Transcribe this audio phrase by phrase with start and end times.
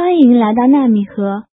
[0.00, 1.46] 欢迎来到纳米河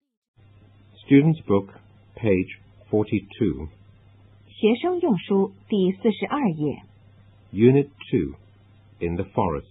[1.06, 1.68] Student's Book,
[2.16, 2.58] page
[2.90, 3.68] 42,
[4.48, 6.82] 学生用书第四十二页。
[7.52, 8.34] Unit 2,
[9.00, 9.66] In the Forest.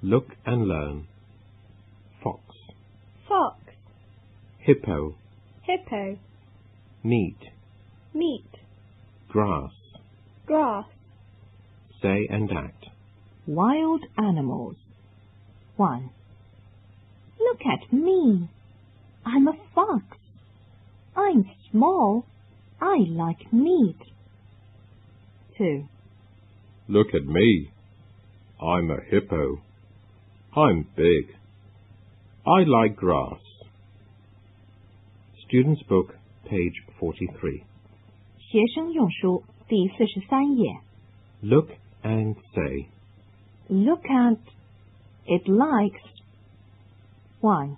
[0.00, 1.02] Look and learn.
[2.22, 2.40] Fox,
[3.28, 3.56] fox,
[4.60, 5.14] hippo,
[5.64, 6.16] hippo,
[7.02, 7.36] meat,
[8.14, 8.44] meat,
[9.28, 9.72] grass.
[10.46, 10.86] grass,
[12.00, 12.86] Say and act.
[13.46, 14.76] Wild animals.
[15.76, 16.10] 1.
[17.60, 18.48] Look at me.
[19.24, 20.04] I'm a fox.
[21.16, 22.24] I'm small.
[22.80, 23.98] I like meat.
[25.58, 25.84] 2.
[26.88, 27.70] Look at me.
[28.60, 29.60] I'm a hippo.
[30.54, 31.34] I'm big.
[32.46, 33.40] I like grass.
[35.46, 36.14] Student's Book,
[36.48, 37.62] page 43.
[38.38, 40.78] 学生用书第四十三页。
[41.42, 41.70] Look
[42.02, 42.86] and say.
[43.68, 44.38] Look at.
[45.26, 46.00] It likes.
[47.41, 47.75] 1.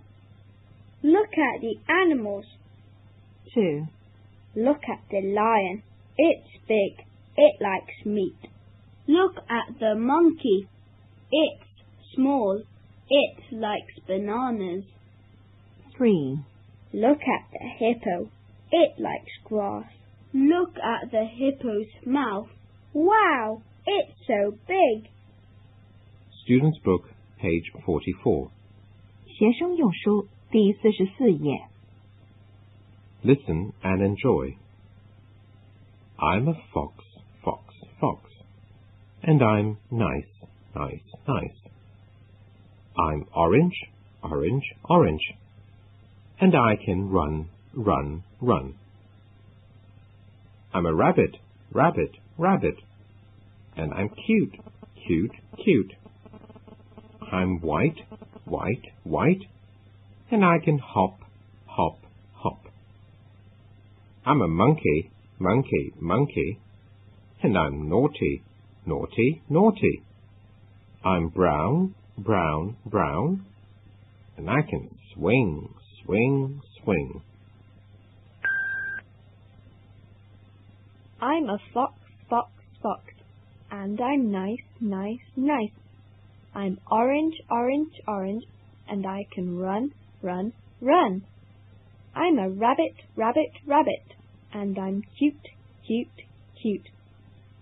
[1.04, 2.46] look at the animals,
[3.54, 3.86] 2.
[4.58, 5.82] look at the lion,
[6.18, 7.06] it's big,
[7.38, 8.36] it likes meat.
[9.08, 10.68] Look at the monkey,
[11.32, 11.64] it's
[12.14, 12.62] small,
[13.10, 14.84] it likes bananas.
[15.98, 16.40] 3.
[16.94, 18.30] Look at the hippo,
[18.70, 19.90] it likes grass.
[20.34, 22.50] Look at the hippo's mouth,
[22.92, 25.10] wow, it's so big.
[26.44, 27.04] Student's Book,
[27.40, 28.52] page 44.
[29.33, 31.69] 学生用书第四十四页。
[33.25, 34.57] Listen and enjoy.
[36.19, 36.93] I'm a fox,
[37.45, 37.63] fox,
[38.01, 38.21] fox.
[39.23, 40.29] And I'm nice,
[40.75, 41.59] nice, nice.
[42.97, 43.75] I'm orange,
[44.23, 45.35] orange, orange.
[46.41, 48.75] And I can run, run, run.
[50.73, 51.37] I'm a rabbit,
[51.73, 52.77] rabbit, rabbit.
[53.77, 54.57] And I'm cute,
[55.07, 55.33] cute,
[55.65, 55.95] cute.
[57.33, 58.01] I'm white,
[58.46, 59.42] white, white.
[60.32, 61.20] And I can hop,
[61.68, 62.00] hop,
[62.34, 62.60] hop.
[64.26, 66.60] I'm a monkey, monkey, monkey.
[67.42, 68.44] And I'm naughty,
[68.86, 70.04] naughty, naughty.
[71.04, 73.46] I'm brown, brown, brown.
[74.38, 77.22] And I can swing, swing, swing.
[81.22, 81.94] I'm a fox,
[82.30, 82.52] fox,
[82.82, 83.02] fox,
[83.72, 85.72] and I'm nice, nice, nice.
[86.56, 88.44] I'm orange, orange, orange,
[88.88, 91.24] and I can run, run, run.
[92.16, 94.14] I'm a rabbit, rabbit, rabbit,
[94.54, 95.48] and I'm cute,
[95.88, 96.08] cute,
[96.62, 96.90] cute.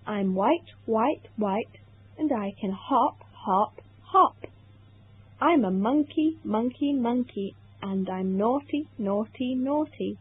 [0.06, 1.78] I'm white, white, white,
[2.18, 4.36] and I can hop, hop, hop.
[5.40, 10.18] I'm a monkey, monkey, monkey, and I'm naughty, naughty, naughty.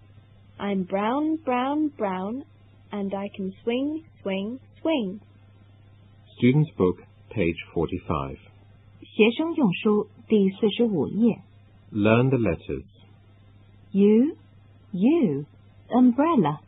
[0.59, 2.45] I'm brown, brown, brown,
[2.93, 5.21] and I can swing, swing, swing.
[6.39, 6.99] Student's Book,
[7.31, 8.37] page 45.
[9.10, 11.42] 学生用书第四十五页。
[11.92, 12.86] Learn the letters.
[13.92, 14.36] U,
[14.92, 15.46] U,
[15.90, 16.60] umbrella.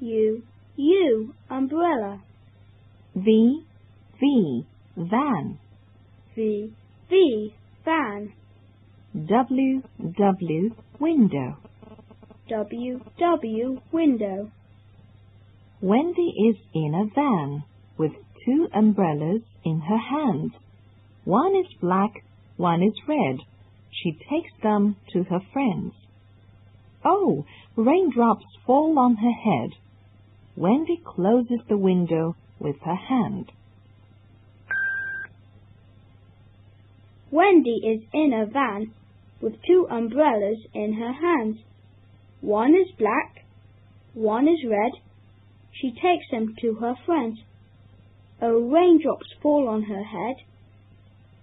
[0.00, 0.42] U,
[0.76, 2.20] U, umbrella.
[3.14, 3.64] V,
[4.18, 4.64] V,
[4.96, 5.58] van.
[6.34, 6.72] V,
[7.08, 7.52] V,
[7.84, 8.32] van.
[9.14, 11.56] W, W, window.
[12.48, 14.50] W, W, window.
[15.80, 17.64] Wendy is in a van
[17.98, 18.12] with
[18.44, 20.52] two umbrellas in her hand.
[21.27, 22.23] One is black,
[22.55, 23.39] one is red.
[23.91, 25.93] She takes them to her friends.
[27.03, 27.43] Oh,
[27.75, 29.71] raindrops fall on her head.
[30.55, 33.51] Wendy closes the window with her hand.
[37.29, 38.93] Wendy is in a van
[39.41, 41.57] with two umbrellas in her hands.
[42.39, 43.43] One is black,
[44.13, 44.93] one is red.
[45.73, 47.39] She takes them to her friends.
[48.41, 50.37] Oh, raindrops fall on her head.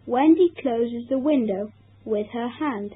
[0.06, 1.72] Wendy closes the window
[2.04, 2.94] with her hand.